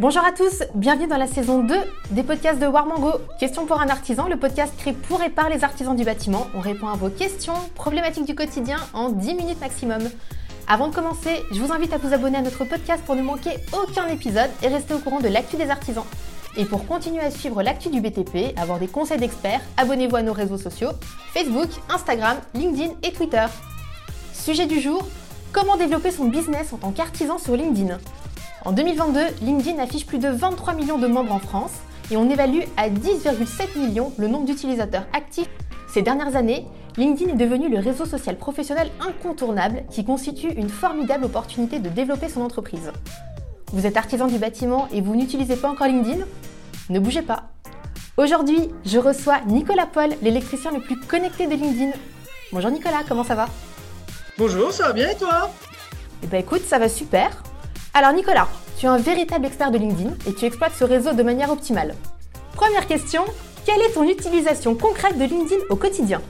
Bonjour 0.00 0.24
à 0.24 0.30
tous, 0.30 0.62
bienvenue 0.76 1.08
dans 1.08 1.16
la 1.16 1.26
saison 1.26 1.64
2 1.64 1.74
des 2.12 2.22
podcasts 2.22 2.60
de 2.60 2.68
Warmango. 2.68 3.14
Question 3.40 3.66
pour 3.66 3.80
un 3.80 3.88
artisan, 3.88 4.28
le 4.28 4.36
podcast 4.36 4.72
créé 4.78 4.92
pour 4.92 5.24
et 5.24 5.28
par 5.28 5.48
les 5.48 5.64
artisans 5.64 5.96
du 5.96 6.04
bâtiment. 6.04 6.46
On 6.54 6.60
répond 6.60 6.86
à 6.86 6.94
vos 6.94 7.10
questions, 7.10 7.56
problématiques 7.74 8.24
du 8.24 8.36
quotidien 8.36 8.76
en 8.92 9.08
10 9.08 9.34
minutes 9.34 9.60
maximum. 9.60 9.98
Avant 10.68 10.86
de 10.86 10.94
commencer, 10.94 11.42
je 11.50 11.60
vous 11.60 11.72
invite 11.72 11.92
à 11.92 11.98
vous 11.98 12.14
abonner 12.14 12.38
à 12.38 12.42
notre 12.42 12.64
podcast 12.64 13.02
pour 13.04 13.16
ne 13.16 13.22
manquer 13.22 13.56
aucun 13.72 14.06
épisode 14.06 14.50
et 14.62 14.68
rester 14.68 14.94
au 14.94 15.00
courant 15.00 15.18
de 15.18 15.26
l'actu 15.26 15.56
des 15.56 15.68
artisans. 15.68 16.06
Et 16.56 16.64
pour 16.64 16.86
continuer 16.86 17.22
à 17.22 17.32
suivre 17.32 17.60
l'actu 17.64 17.88
du 17.88 18.00
BTP, 18.00 18.56
avoir 18.56 18.78
des 18.78 18.86
conseils 18.86 19.18
d'experts, 19.18 19.62
abonnez-vous 19.76 20.14
à 20.14 20.22
nos 20.22 20.32
réseaux 20.32 20.58
sociaux 20.58 20.90
Facebook, 21.34 21.70
Instagram, 21.92 22.36
LinkedIn 22.54 22.92
et 23.02 23.10
Twitter. 23.10 23.46
Sujet 24.32 24.66
du 24.66 24.80
jour 24.80 25.04
comment 25.52 25.76
développer 25.76 26.12
son 26.12 26.26
business 26.26 26.72
en 26.72 26.76
tant 26.76 26.92
qu'artisan 26.92 27.38
sur 27.38 27.56
LinkedIn? 27.56 27.98
En 28.68 28.72
2022, 28.72 29.20
LinkedIn 29.40 29.82
affiche 29.82 30.04
plus 30.04 30.18
de 30.18 30.28
23 30.28 30.74
millions 30.74 30.98
de 30.98 31.06
membres 31.06 31.32
en 31.32 31.38
France 31.38 31.72
et 32.10 32.18
on 32.18 32.28
évalue 32.28 32.64
à 32.76 32.90
10,7 32.90 33.78
millions 33.78 34.12
le 34.18 34.28
nombre 34.28 34.44
d'utilisateurs 34.44 35.06
actifs. 35.14 35.48
Ces 35.90 36.02
dernières 36.02 36.36
années, 36.36 36.66
LinkedIn 36.98 37.32
est 37.32 37.36
devenu 37.36 37.70
le 37.70 37.78
réseau 37.78 38.04
social 38.04 38.36
professionnel 38.36 38.90
incontournable 39.00 39.84
qui 39.90 40.04
constitue 40.04 40.50
une 40.50 40.68
formidable 40.68 41.24
opportunité 41.24 41.78
de 41.78 41.88
développer 41.88 42.28
son 42.28 42.42
entreprise. 42.42 42.92
Vous 43.72 43.86
êtes 43.86 43.96
artisan 43.96 44.26
du 44.26 44.36
bâtiment 44.36 44.86
et 44.92 45.00
vous 45.00 45.16
n'utilisez 45.16 45.56
pas 45.56 45.70
encore 45.70 45.86
LinkedIn? 45.86 46.26
Ne 46.90 47.00
bougez 47.00 47.22
pas. 47.22 47.44
Aujourd'hui, 48.18 48.68
je 48.84 48.98
reçois 48.98 49.40
Nicolas 49.46 49.86
Paul, 49.86 50.10
l'électricien 50.20 50.72
le 50.72 50.80
plus 50.80 51.00
connecté 51.00 51.46
de 51.46 51.54
LinkedIn. 51.54 51.92
Bonjour 52.52 52.70
Nicolas, 52.70 53.00
comment 53.08 53.24
ça 53.24 53.34
va? 53.34 53.46
Bonjour, 54.36 54.72
ça 54.72 54.88
va 54.88 54.92
bien 54.92 55.08
et 55.08 55.16
toi? 55.16 55.50
Eh 56.22 56.26
ben 56.26 56.40
écoute, 56.40 56.64
ça 56.66 56.78
va 56.78 56.90
super. 56.90 57.30
Alors 57.98 58.12
Nicolas, 58.12 58.46
tu 58.78 58.86
es 58.86 58.88
un 58.88 58.96
véritable 58.96 59.46
expert 59.46 59.72
de 59.72 59.78
LinkedIn 59.78 60.14
et 60.24 60.32
tu 60.32 60.44
exploites 60.44 60.72
ce 60.72 60.84
réseau 60.84 61.14
de 61.14 61.22
manière 61.24 61.50
optimale. 61.50 61.96
Première 62.52 62.86
question, 62.86 63.24
quelle 63.66 63.80
est 63.80 63.92
ton 63.92 64.08
utilisation 64.08 64.76
concrète 64.76 65.18
de 65.18 65.24
LinkedIn 65.24 65.60
au 65.68 65.74
quotidien? 65.74 66.22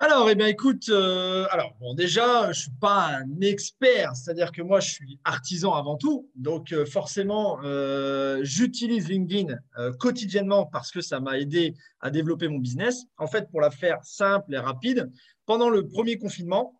Alors, 0.00 0.28
eh 0.28 0.34
bien, 0.34 0.48
écoute, 0.48 0.88
euh, 0.88 1.46
alors 1.52 1.76
bon, 1.78 1.94
déjà, 1.94 2.50
je 2.50 2.62
suis 2.62 2.72
pas 2.80 3.20
un 3.20 3.40
expert, 3.40 4.16
c'est-à-dire 4.16 4.50
que 4.50 4.62
moi, 4.62 4.80
je 4.80 4.90
suis 4.90 5.20
artisan 5.22 5.74
avant 5.74 5.96
tout, 5.96 6.28
donc 6.34 6.72
euh, 6.72 6.84
forcément, 6.84 7.60
euh, 7.62 8.40
j'utilise 8.42 9.08
LinkedIn 9.08 9.58
quotidiennement 10.00 10.66
parce 10.66 10.90
que 10.90 11.00
ça 11.00 11.20
m'a 11.20 11.38
aidé 11.38 11.76
à 12.00 12.10
développer 12.10 12.48
mon 12.48 12.58
business. 12.58 13.04
En 13.16 13.28
fait, 13.28 13.48
pour 13.48 13.60
la 13.60 13.70
faire 13.70 14.00
simple 14.02 14.54
et 14.54 14.58
rapide, 14.58 15.08
pendant 15.46 15.70
le 15.70 15.86
premier 15.86 16.18
confinement, 16.18 16.79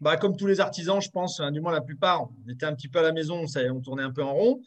bah, 0.00 0.16
comme 0.16 0.36
tous 0.36 0.46
les 0.46 0.60
artisans, 0.60 1.00
je 1.00 1.10
pense, 1.10 1.40
hein, 1.40 1.50
du 1.50 1.60
moins 1.60 1.72
la 1.72 1.80
plupart, 1.80 2.28
on 2.46 2.50
était 2.50 2.66
un 2.66 2.74
petit 2.74 2.88
peu 2.88 3.00
à 3.00 3.02
la 3.02 3.12
maison, 3.12 3.44
on 3.70 3.80
tournait 3.80 4.02
un 4.02 4.12
peu 4.12 4.22
en 4.22 4.34
rond. 4.34 4.62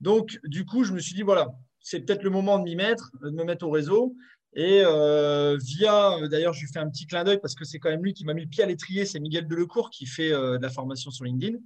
Donc, 0.00 0.38
du 0.44 0.64
coup, 0.64 0.84
je 0.84 0.92
me 0.92 1.00
suis 1.00 1.14
dit, 1.14 1.22
voilà, 1.22 1.48
c'est 1.80 2.00
peut-être 2.00 2.22
le 2.22 2.30
moment 2.30 2.58
de 2.58 2.64
m'y 2.64 2.76
mettre, 2.76 3.10
de 3.22 3.30
me 3.30 3.44
mettre 3.44 3.66
au 3.66 3.70
réseau. 3.70 4.14
Et 4.54 4.82
euh, 4.84 5.56
via, 5.60 6.16
d'ailleurs, 6.28 6.52
je 6.52 6.60
lui 6.60 6.68
fais 6.72 6.78
un 6.78 6.88
petit 6.88 7.06
clin 7.06 7.24
d'œil 7.24 7.38
parce 7.38 7.54
que 7.54 7.64
c'est 7.64 7.78
quand 7.78 7.90
même 7.90 8.02
lui 8.02 8.14
qui 8.14 8.24
m'a 8.24 8.34
mis 8.34 8.42
le 8.42 8.48
pied 8.48 8.64
à 8.64 8.66
l'étrier, 8.66 9.04
c'est 9.04 9.20
Miguel 9.20 9.46
Delecourt 9.46 9.90
qui 9.90 10.06
fait 10.06 10.32
euh, 10.32 10.58
de 10.58 10.62
la 10.62 10.70
formation 10.70 11.10
sur 11.10 11.24
LinkedIn, 11.24 11.58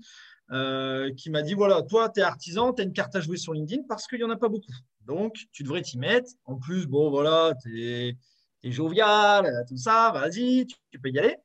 euh, 0.50 1.12
qui 1.14 1.30
m'a 1.30 1.42
dit, 1.42 1.54
voilà, 1.54 1.82
toi, 1.82 2.08
tu 2.08 2.20
es 2.20 2.22
artisan, 2.22 2.72
tu 2.72 2.82
as 2.82 2.84
une 2.84 2.92
carte 2.92 3.14
à 3.14 3.20
jouer 3.20 3.36
sur 3.36 3.52
LinkedIn 3.52 3.82
parce 3.88 4.06
qu'il 4.06 4.18
n'y 4.18 4.24
en 4.24 4.30
a 4.30 4.36
pas 4.36 4.48
beaucoup. 4.48 4.72
Donc, 5.06 5.36
tu 5.52 5.62
devrais 5.62 5.82
t'y 5.82 5.98
mettre. 5.98 6.30
En 6.44 6.56
plus, 6.56 6.86
bon, 6.86 7.10
voilà, 7.10 7.54
tu 7.62 7.82
es, 7.82 8.16
jovial, 8.64 9.64
tout 9.68 9.76
ça, 9.76 10.10
vas-y, 10.14 10.66
tu 10.66 11.00
peux 11.00 11.10
y 11.10 11.18
aller. 11.18 11.36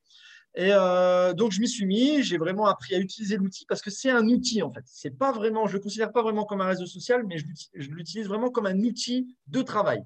Et 0.58 0.72
euh, 0.73 1.33
donc, 1.33 1.52
je 1.52 1.61
m'y 1.61 1.67
suis 1.67 1.86
mis. 1.86 2.23
J'ai 2.23 2.39
vraiment 2.39 2.66
appris 2.66 2.95
à 2.95 2.97
utiliser 2.97 3.38
l'outil 3.38 3.66
parce 3.67 3.83
que 3.83 3.91
c'est 3.91 4.09
un 4.09 4.27
outil, 4.27 4.63
en 4.63 4.73
fait. 4.73 4.83
C'est 4.86 5.16
pas 5.16 5.31
vraiment, 5.31 5.67
je 5.67 5.73
ne 5.73 5.77
le 5.77 5.83
considère 5.83 6.11
pas 6.11 6.23
vraiment 6.23 6.45
comme 6.45 6.61
un 6.61 6.67
réseau 6.67 6.88
social, 6.88 7.23
mais 7.27 7.38
je 7.38 7.89
l'utilise 7.91 8.27
vraiment 8.27 8.50
comme 8.50 8.66
un 8.66 8.80
outil 8.80 9.38
de 9.46 9.62
travail. 9.62 10.01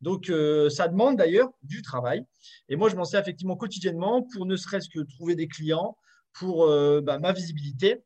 Donc, 0.00 0.28
euh, 0.28 0.68
ça 0.70 0.88
demande 0.88 1.16
d'ailleurs 1.16 1.52
du 1.62 1.82
travail. 1.82 2.24
Et 2.68 2.74
moi, 2.74 2.88
je 2.88 2.96
m'en 2.96 3.04
sers 3.04 3.20
effectivement 3.20 3.54
quotidiennement 3.54 4.26
pour 4.34 4.44
ne 4.44 4.56
serait-ce 4.56 4.88
que 4.88 4.98
trouver 4.98 5.36
des 5.36 5.46
clients, 5.46 5.96
pour 6.32 6.64
euh, 6.64 7.00
bah, 7.00 7.20
ma 7.20 7.32
visibilité, 7.32 8.02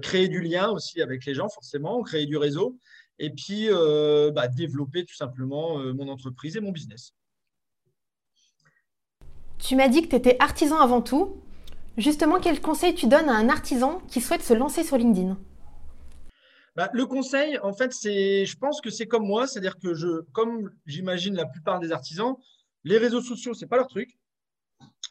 créer 0.00 0.28
du 0.28 0.40
lien 0.40 0.70
aussi 0.70 1.02
avec 1.02 1.24
les 1.24 1.34
gens, 1.34 1.48
forcément, 1.48 2.02
créer 2.02 2.24
du 2.26 2.36
réseau, 2.36 2.78
et 3.18 3.30
puis 3.30 3.68
bah, 4.32 4.46
développer 4.46 5.04
tout 5.04 5.16
simplement 5.16 5.78
mon 5.92 6.06
entreprise 6.06 6.56
et 6.56 6.60
mon 6.60 6.70
business. 6.70 7.14
Tu 9.62 9.76
m'as 9.76 9.86
dit 9.86 10.02
que 10.02 10.08
tu 10.08 10.16
étais 10.16 10.36
artisan 10.40 10.80
avant 10.80 11.02
tout. 11.02 11.36
Justement, 11.96 12.40
quel 12.40 12.60
conseil 12.60 12.94
tu 12.94 13.06
donnes 13.06 13.28
à 13.28 13.34
un 13.34 13.48
artisan 13.48 14.00
qui 14.08 14.20
souhaite 14.20 14.42
se 14.42 14.54
lancer 14.54 14.82
sur 14.82 14.96
LinkedIn? 14.96 15.38
Bah, 16.74 16.90
le 16.92 17.06
conseil, 17.06 17.58
en 17.58 17.72
fait, 17.72 17.92
c'est, 17.92 18.44
je 18.44 18.58
pense 18.58 18.80
que 18.80 18.90
c'est 18.90 19.06
comme 19.06 19.24
moi, 19.24 19.46
c'est-à-dire 19.46 19.78
que 19.78 20.22
comme 20.32 20.72
j'imagine 20.86 21.36
la 21.36 21.46
plupart 21.46 21.78
des 21.78 21.92
artisans, 21.92 22.34
les 22.82 22.98
réseaux 22.98 23.20
sociaux, 23.20 23.54
c'est 23.54 23.68
pas 23.68 23.76
leur 23.76 23.86
truc 23.86 24.18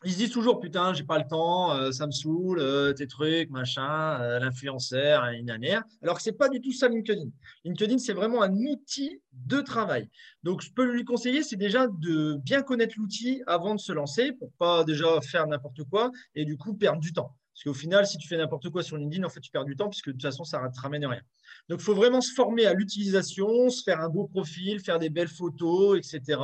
ils 0.03 0.13
se 0.13 0.17
disent 0.17 0.31
toujours 0.31 0.59
putain 0.59 0.93
j'ai 0.93 1.03
pas 1.03 1.19
le 1.19 1.27
temps 1.27 1.75
euh, 1.75 1.91
ça 1.91 2.07
me 2.07 2.11
saoule 2.11 2.59
euh, 2.59 2.93
tes 2.93 3.07
trucs 3.07 3.49
machin 3.51 4.19
euh, 4.19 4.39
l'influenceur 4.39 5.25
une 5.25 5.45
dernière. 5.45 5.83
Alors 6.01 6.17
que 6.17 6.23
c'est 6.23 6.31
pas 6.31 6.49
du 6.49 6.59
tout 6.59 6.71
ça 6.71 6.87
LinkedIn. 6.87 7.29
LinkedIn 7.65 7.97
c'est 7.99 8.13
vraiment 8.13 8.41
un 8.41 8.51
outil 8.51 9.21
de 9.33 9.61
travail. 9.61 10.09
Donc 10.43 10.61
je 10.61 10.71
peux 10.71 10.91
lui 10.91 11.05
conseiller 11.05 11.43
c'est 11.43 11.55
déjà 11.55 11.87
de 11.87 12.35
bien 12.43 12.61
connaître 12.63 12.95
l'outil 12.97 13.43
avant 13.45 13.75
de 13.75 13.79
se 13.79 13.91
lancer 13.91 14.31
pour 14.33 14.51
pas 14.53 14.83
déjà 14.83 15.21
faire 15.21 15.45
n'importe 15.47 15.83
quoi 15.83 16.11
et 16.35 16.45
du 16.45 16.57
coup 16.57 16.73
perdre 16.73 16.99
du 16.99 17.13
temps. 17.13 17.35
Parce 17.53 17.63
qu'au 17.65 17.79
final 17.79 18.07
si 18.07 18.17
tu 18.17 18.27
fais 18.27 18.37
n'importe 18.37 18.69
quoi 18.69 18.81
sur 18.81 18.97
LinkedIn 18.97 19.23
en 19.23 19.29
fait 19.29 19.41
tu 19.41 19.51
perds 19.51 19.65
du 19.65 19.75
temps 19.75 19.89
puisque 19.89 20.07
de 20.07 20.13
toute 20.13 20.23
façon 20.23 20.43
ça 20.43 20.63
ne 20.63 20.69
te 20.69 20.79
ramène 20.79 21.05
rien. 21.05 21.21
Donc 21.69 21.79
il 21.79 21.83
faut 21.83 21.95
vraiment 21.95 22.21
se 22.21 22.33
former 22.33 22.65
à 22.65 22.73
l'utilisation 22.73 23.69
se 23.69 23.83
faire 23.83 23.99
un 23.99 24.09
beau 24.09 24.25
profil 24.25 24.79
faire 24.79 24.97
des 24.97 25.11
belles 25.11 25.27
photos 25.27 25.99
etc 25.99 26.41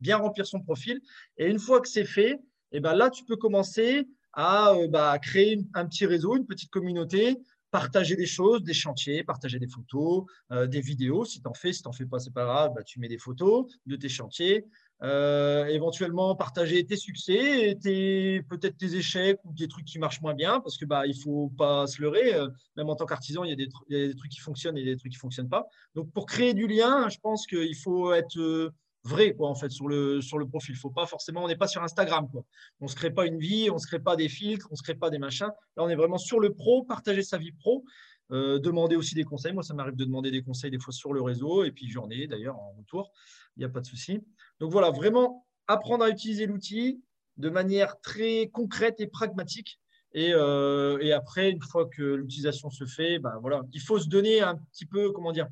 bien 0.00 0.16
remplir 0.18 0.46
son 0.46 0.60
profil. 0.60 1.00
Et 1.38 1.46
une 1.46 1.58
fois 1.58 1.80
que 1.80 1.88
c'est 1.88 2.04
fait 2.04 2.38
et 2.72 2.80
ben 2.80 2.94
là, 2.94 3.10
tu 3.10 3.24
peux 3.24 3.36
commencer 3.36 4.06
à 4.32 4.72
euh, 4.74 4.88
bah, 4.88 5.18
créer 5.18 5.60
un 5.74 5.86
petit 5.86 6.06
réseau, 6.06 6.36
une 6.36 6.46
petite 6.46 6.70
communauté, 6.70 7.38
partager 7.70 8.16
des 8.16 8.26
choses, 8.26 8.62
des 8.62 8.74
chantiers, 8.74 9.22
partager 9.22 9.58
des 9.58 9.68
photos, 9.68 10.24
euh, 10.52 10.66
des 10.66 10.80
vidéos. 10.80 11.24
Si 11.24 11.40
tu 11.40 11.48
en 11.48 11.54
fais, 11.54 11.72
si 11.72 11.82
tu 11.82 11.88
n'en 11.88 11.92
fais 11.92 12.06
pas, 12.06 12.18
c'est 12.18 12.32
pas 12.32 12.44
grave, 12.44 12.72
bah, 12.74 12.82
tu 12.82 13.00
mets 13.00 13.08
des 13.08 13.18
photos 13.18 13.66
de 13.86 13.96
tes 13.96 14.08
chantiers. 14.08 14.66
Euh, 15.02 15.64
éventuellement 15.66 16.36
partager 16.36 16.84
tes 16.84 16.96
succès, 16.96 17.78
tes, 17.80 18.42
peut-être 18.42 18.76
tes 18.76 18.96
échecs 18.96 19.38
ou 19.44 19.52
des 19.54 19.66
trucs 19.66 19.86
qui 19.86 19.98
marchent 19.98 20.20
moins 20.20 20.34
bien, 20.34 20.60
parce 20.60 20.76
que 20.76 20.84
bah 20.84 21.06
il 21.06 21.18
faut 21.18 21.50
pas 21.56 21.86
se 21.86 22.02
leurrer. 22.02 22.34
même 22.76 22.90
en 22.90 22.96
tant 22.96 23.06
qu'artisan, 23.06 23.42
il, 23.44 23.48
y 23.48 23.52
a 23.52 23.56
des 23.56 24.14
trucs 24.14 24.30
qui 24.30 24.40
fonctionnent 24.40 24.76
et 24.76 24.84
des 24.84 24.98
trucs 24.98 25.12
qui 25.12 25.18
fonctionnent 25.18 25.48
pas. 25.48 25.66
Donc 25.94 26.12
pour 26.12 26.26
créer 26.26 26.52
du 26.52 26.66
lien, 26.66 27.08
je 27.08 27.18
pense 27.18 27.46
qu'il 27.46 27.76
faut 27.76 28.12
être 28.12 28.72
vrai 29.04 29.32
quoi 29.34 29.48
en 29.48 29.54
fait 29.54 29.70
sur 29.70 29.88
le 29.88 30.20
sur 30.20 30.38
le 30.38 30.46
profil. 30.46 30.76
Faut 30.76 30.90
pas 30.90 31.06
forcément, 31.06 31.44
on 31.44 31.48
n'est 31.48 31.56
pas 31.56 31.68
sur 31.68 31.82
Instagram 31.82 32.28
quoi. 32.30 32.44
On 32.80 32.88
se 32.88 32.94
crée 32.94 33.10
pas 33.10 33.26
une 33.26 33.38
vie, 33.38 33.70
on 33.70 33.78
se 33.78 33.86
crée 33.86 34.00
pas 34.00 34.16
des 34.16 34.28
filtres, 34.28 34.68
on 34.70 34.76
se 34.76 34.82
crée 34.82 34.94
pas 34.94 35.10
des 35.10 35.18
machins. 35.18 35.50
Là, 35.76 35.84
on 35.84 35.88
est 35.88 35.96
vraiment 35.96 36.18
sur 36.18 36.40
le 36.40 36.52
pro, 36.52 36.84
partager 36.84 37.22
sa 37.22 37.38
vie 37.38 37.52
pro, 37.52 37.84
euh, 38.32 38.58
demander 38.58 38.96
aussi 38.96 39.14
des 39.14 39.24
conseils. 39.24 39.52
Moi, 39.52 39.62
ça 39.62 39.74
m'arrive 39.74 39.96
de 39.96 40.04
demander 40.04 40.30
des 40.30 40.42
conseils 40.42 40.70
des 40.70 40.78
fois 40.78 40.92
sur 40.92 41.12
le 41.12 41.22
réseau 41.22 41.64
et 41.64 41.72
puis 41.72 41.88
j'en 41.90 42.08
ai 42.10 42.26
d'ailleurs 42.26 42.58
en 42.58 42.72
retour. 42.78 43.10
Il 43.56 43.60
n'y 43.60 43.64
a 43.64 43.68
pas 43.68 43.80
de 43.80 43.86
souci. 43.86 44.20
Donc 44.60 44.70
voilà, 44.70 44.90
vraiment 44.90 45.46
apprendre 45.66 46.04
à 46.04 46.10
utiliser 46.10 46.46
l'outil 46.46 47.02
de 47.36 47.48
manière 47.48 48.00
très 48.00 48.48
concrète 48.52 49.00
et 49.00 49.06
pragmatique. 49.06 49.80
Et, 50.12 50.32
euh, 50.34 51.16
après, 51.16 51.50
une 51.50 51.62
fois 51.62 51.86
que 51.86 52.02
l'utilisation 52.02 52.70
se 52.70 52.84
fait, 52.84 53.20
voilà, 53.40 53.62
il 53.72 53.80
faut 53.80 53.98
se 53.98 54.08
donner 54.08 54.40
un 54.40 54.56
petit 54.56 54.86
peu, 54.86 55.12
comment 55.12 55.32
dire, 55.32 55.46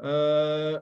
euh, 0.00 0.78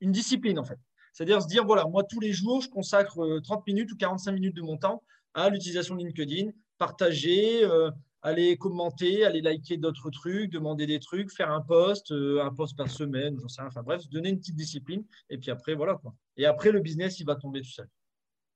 une 0.00 0.12
discipline 0.12 0.58
en 0.58 0.64
fait. 0.64 0.78
C'est-à-dire 1.18 1.42
se 1.42 1.48
dire, 1.48 1.64
voilà, 1.64 1.84
moi 1.84 2.04
tous 2.04 2.20
les 2.20 2.32
jours, 2.32 2.60
je 2.60 2.68
consacre 2.68 3.40
30 3.40 3.58
euh, 3.58 3.62
minutes 3.66 3.90
ou 3.90 3.96
45 3.96 4.30
minutes 4.30 4.54
de 4.54 4.62
mon 4.62 4.76
temps 4.76 5.02
à 5.34 5.50
l'utilisation 5.50 5.96
de 5.96 6.04
LinkedIn, 6.04 6.52
partager, 6.78 7.64
euh, 7.64 7.90
aller 8.22 8.56
commenter, 8.56 9.24
aller 9.24 9.40
liker 9.40 9.78
d'autres 9.78 10.10
trucs, 10.10 10.52
demander 10.52 10.86
des 10.86 11.00
trucs, 11.00 11.32
faire 11.32 11.50
un 11.50 11.60
post, 11.60 12.12
un 12.12 12.54
post 12.54 12.76
par 12.76 12.88
semaine, 12.88 13.36
j'en 13.40 13.48
sais 13.48 13.62
rien. 13.62 13.68
Enfin 13.68 13.82
bref, 13.82 14.08
donner 14.10 14.28
une 14.28 14.38
petite 14.38 14.54
discipline. 14.54 15.04
Et 15.28 15.38
puis 15.38 15.50
après, 15.50 15.74
voilà 15.74 15.96
quoi. 15.96 16.14
Et 16.36 16.46
après, 16.46 16.70
le 16.70 16.78
business, 16.78 17.18
il 17.18 17.26
va 17.26 17.34
tomber 17.34 17.62
tout 17.62 17.72
seul. 17.72 17.88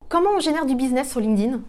Comment 0.09 0.37
on 0.37 0.39
génère 0.39 0.65
du 0.65 0.77
business 0.77 1.11
sur 1.11 1.19
LinkedIn? 1.19 1.65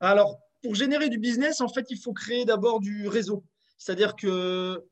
Alors, 0.00 0.38
pour 0.62 0.74
générer 0.74 1.08
du 1.08 1.18
business, 1.18 1.62
en 1.62 1.68
fait, 1.68 1.86
il 1.88 1.96
faut 1.96 2.12
créer 2.12 2.44
d'abord 2.44 2.78
du 2.78 3.08
réseau. 3.08 3.42
C'est-à-dire 3.78 4.16
que 4.16 4.84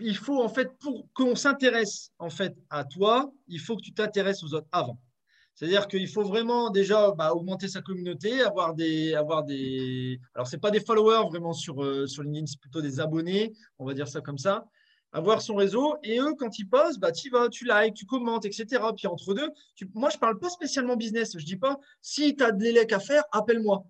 il 0.00 0.16
faut 0.16 0.42
en 0.42 0.48
fait, 0.48 0.70
pour 0.78 1.08
qu'on 1.14 1.34
s'intéresse 1.34 2.12
en 2.18 2.30
fait 2.30 2.56
à 2.70 2.84
toi, 2.84 3.32
il 3.46 3.60
faut 3.60 3.76
que 3.76 3.82
tu 3.82 3.92
t'intéresses 3.92 4.42
aux 4.42 4.54
autres 4.54 4.68
avant. 4.72 4.98
C'est-à-dire 5.58 5.88
qu'il 5.88 6.06
faut 6.06 6.22
vraiment 6.22 6.70
déjà 6.70 7.10
bah, 7.10 7.34
augmenter 7.34 7.66
sa 7.66 7.80
communauté, 7.82 8.42
avoir 8.42 8.74
des, 8.74 9.14
avoir 9.14 9.42
des. 9.42 10.20
Alors 10.34 10.46
c'est 10.46 10.58
pas 10.58 10.70
des 10.70 10.78
followers 10.78 11.28
vraiment 11.28 11.52
sur 11.52 11.82
euh, 11.82 12.06
sur 12.06 12.22
LinkedIn, 12.22 12.46
c'est 12.46 12.60
plutôt 12.60 12.80
des 12.80 13.00
abonnés, 13.00 13.52
on 13.80 13.84
va 13.84 13.92
dire 13.92 14.06
ça 14.06 14.20
comme 14.20 14.38
ça. 14.38 14.66
Avoir 15.10 15.42
son 15.42 15.56
réseau 15.56 15.96
et 16.04 16.20
eux 16.20 16.34
quand 16.38 16.58
ils 16.60 16.68
postent, 16.68 17.00
bah 17.00 17.10
tu 17.10 17.30
vas, 17.30 17.48
tu 17.48 17.64
likes, 17.64 17.94
tu 17.94 18.06
commentes, 18.06 18.44
etc. 18.44 18.66
Puis 18.96 19.08
entre 19.08 19.34
deux, 19.34 19.48
moi 19.94 20.10
je 20.10 20.18
parle 20.18 20.38
pas 20.38 20.48
spécialement 20.48 20.94
business. 20.94 21.36
Je 21.36 21.44
dis 21.44 21.56
pas 21.56 21.76
si 22.02 22.36
tu 22.36 22.44
as 22.44 22.52
de 22.52 22.62
l'élec 22.62 22.92
à 22.92 23.00
faire, 23.00 23.24
appelle-moi. 23.32 23.84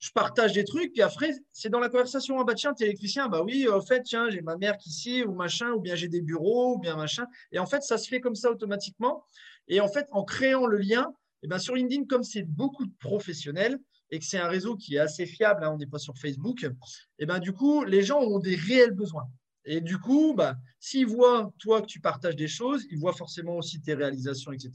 Je 0.00 0.10
partage 0.12 0.54
des 0.54 0.64
trucs, 0.64 0.92
puis 0.92 1.02
après, 1.02 1.30
c'est 1.52 1.68
dans 1.68 1.78
la 1.78 1.90
conversation. 1.90 2.40
Ah 2.40 2.44
bah 2.44 2.54
tiens, 2.54 2.72
t'es 2.72 2.84
électricien, 2.86 3.28
bah 3.28 3.42
oui, 3.42 3.68
en 3.68 3.82
fait, 3.82 4.02
tiens, 4.02 4.30
j'ai 4.30 4.40
ma 4.40 4.56
mère 4.56 4.78
qui 4.78 4.88
ici, 4.88 5.22
ou 5.22 5.34
machin, 5.34 5.72
ou 5.72 5.80
bien 5.80 5.94
j'ai 5.94 6.08
des 6.08 6.22
bureaux, 6.22 6.76
ou 6.76 6.78
bien 6.78 6.96
machin. 6.96 7.26
Et 7.52 7.58
en 7.58 7.66
fait, 7.66 7.82
ça 7.82 7.98
se 7.98 8.08
fait 8.08 8.20
comme 8.20 8.34
ça 8.34 8.50
automatiquement. 8.50 9.24
Et 9.68 9.80
en 9.80 9.88
fait, 9.88 10.06
en 10.10 10.24
créant 10.24 10.66
le 10.66 10.78
lien, 10.78 11.12
et 11.42 11.46
eh 11.46 11.48
ben 11.48 11.58
sur 11.58 11.74
LinkedIn, 11.74 12.04
comme 12.06 12.22
c'est 12.22 12.42
beaucoup 12.42 12.84
de 12.84 12.92
professionnels 12.98 13.78
et 14.10 14.18
que 14.18 14.24
c'est 14.24 14.38
un 14.38 14.48
réseau 14.48 14.76
qui 14.76 14.96
est 14.96 14.98
assez 14.98 15.24
fiable, 15.24 15.64
hein, 15.64 15.70
on 15.72 15.78
n'est 15.78 15.86
pas 15.86 15.98
sur 15.98 16.16
Facebook, 16.18 16.64
et 16.64 16.70
eh 17.18 17.26
ben 17.26 17.38
du 17.38 17.52
coup, 17.52 17.84
les 17.84 18.02
gens 18.02 18.20
ont 18.20 18.38
des 18.38 18.56
réels 18.56 18.90
besoins. 18.90 19.28
Et 19.64 19.80
du 19.80 19.98
coup, 19.98 20.34
bah, 20.34 20.56
s'ils 20.80 21.06
voient 21.06 21.52
toi 21.58 21.82
que 21.82 21.86
tu 21.86 22.00
partages 22.00 22.36
des 22.36 22.48
choses, 22.48 22.86
ils 22.90 22.98
voient 22.98 23.12
forcément 23.12 23.56
aussi 23.56 23.80
tes 23.80 23.94
réalisations, 23.94 24.52
etc. 24.52 24.72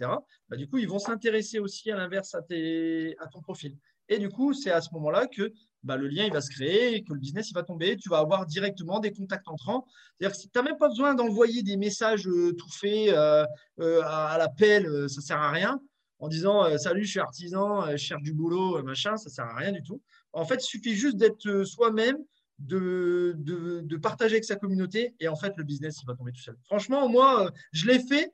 Bah, 0.47 0.55
du 0.55 0.67
coup, 0.67 0.77
ils 0.77 0.87
vont 0.87 0.99
s'intéresser 0.99 1.59
aussi 1.59 1.91
à 1.91 1.97
l'inverse 1.97 2.33
à, 2.35 2.39
à 2.39 3.27
ton 3.27 3.41
profil. 3.41 3.77
Et 4.09 4.19
du 4.19 4.29
coup, 4.29 4.53
c'est 4.53 4.71
à 4.71 4.81
ce 4.81 4.89
moment-là 4.93 5.27
que 5.27 5.51
bah, 5.85 5.97
le 5.97 6.07
lien 6.07 6.25
il 6.25 6.33
va 6.33 6.41
se 6.41 6.49
créer, 6.49 7.03
que 7.03 7.13
le 7.13 7.19
business 7.19 7.49
il 7.51 7.53
va 7.53 7.63
tomber. 7.63 7.95
Tu 7.95 8.09
vas 8.09 8.17
avoir 8.17 8.45
directement 8.45 8.99
des 8.99 9.11
contacts 9.11 9.47
entrants. 9.47 9.85
C'est-à-dire 10.19 10.35
que 10.35 10.41
tu 10.41 10.49
n'as 10.55 10.61
même 10.63 10.77
pas 10.77 10.89
besoin 10.89 11.13
d'envoyer 11.13 11.63
des 11.63 11.77
messages 11.77 12.27
euh, 12.27 12.53
tout 12.53 12.69
faits 12.71 13.09
euh, 13.09 13.45
euh, 13.79 14.01
à, 14.03 14.37
l'appel, 14.37 14.85
ça 15.09 15.17
ne 15.17 15.25
sert 15.25 15.39
à 15.39 15.51
rien. 15.51 15.79
En 16.19 16.27
disant 16.27 16.77
Salut, 16.77 17.03
je 17.03 17.11
suis 17.11 17.19
artisan, 17.19 17.91
je 17.91 17.97
cherche 17.97 18.23
du 18.23 18.33
boulot, 18.33 18.81
machin, 18.83 19.17
ça 19.17 19.29
ne 19.29 19.33
sert 19.33 19.45
à 19.45 19.55
rien 19.55 19.71
du 19.71 19.83
tout. 19.83 20.01
En 20.33 20.45
fait, 20.45 20.55
il 20.55 20.65
suffit 20.65 20.95
juste 20.95 21.17
d'être 21.17 21.65
soi-même, 21.65 22.17
de, 22.57 23.97
partager 24.01 24.35
avec 24.35 24.45
sa 24.45 24.55
communauté 24.55 25.13
et 25.19 25.27
en 25.27 25.35
fait, 25.35 25.53
le 25.57 25.63
business 25.63 25.99
il 26.01 26.05
va 26.07 26.15
tomber 26.15 26.31
tout 26.31 26.41
seul. 26.41 26.55
Franchement, 26.63 27.09
moi, 27.09 27.51
je 27.73 27.85
l'ai 27.85 27.99
fait 27.99 28.33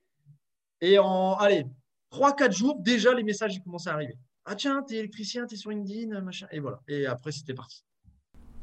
et 0.79 0.99
en 0.99 1.33
allez, 1.33 1.65
3-4 2.11 2.51
jours, 2.51 2.79
déjà 2.79 3.13
les 3.13 3.23
messages 3.23 3.59
commencent 3.63 3.87
à 3.87 3.93
arriver. 3.93 4.17
Ah 4.45 4.55
tiens, 4.55 4.83
t'es 4.83 4.95
électricien, 4.95 5.45
t'es 5.45 5.55
sur 5.55 5.69
LinkedIn, 5.69 6.19
machin. 6.21 6.47
Et 6.51 6.59
voilà. 6.59 6.79
Et 6.87 7.05
après, 7.05 7.31
c'était 7.31 7.53
parti. 7.53 7.83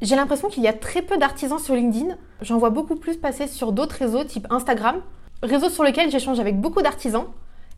J'ai 0.00 0.16
l'impression 0.16 0.48
qu'il 0.48 0.62
y 0.62 0.68
a 0.68 0.72
très 0.72 1.02
peu 1.02 1.18
d'artisans 1.18 1.58
sur 1.58 1.74
LinkedIn. 1.74 2.16
J'en 2.40 2.58
vois 2.58 2.70
beaucoup 2.70 2.96
plus 2.96 3.16
passer 3.16 3.48
sur 3.48 3.72
d'autres 3.72 3.96
réseaux 3.96 4.24
type 4.24 4.46
Instagram, 4.50 5.02
réseau 5.42 5.70
sur 5.70 5.82
lequel 5.82 6.10
j'échange 6.10 6.38
avec 6.38 6.60
beaucoup 6.60 6.82
d'artisans, 6.82 7.32